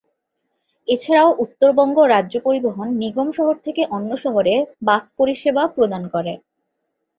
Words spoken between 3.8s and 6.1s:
অন্য শহরে বাস পরিসেবা প্রদান